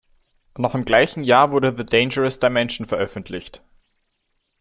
Noch 0.57 0.73
im 0.73 0.83
gleichen 0.83 1.23
Jahr 1.23 1.51
wurde 1.51 1.75
"The 1.77 1.85
Dangerous 1.85 2.39
Dimension" 2.39 2.87
veröffentlicht. 2.87 3.61